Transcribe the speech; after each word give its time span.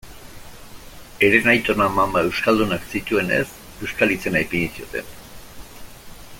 Herenaitona-amama 1.25 2.23
euskaldunak 2.29 2.89
zituenez, 2.95 3.45
euskal 3.89 4.17
izena 4.17 4.45
ipini 4.47 4.73
zioten. 4.79 5.13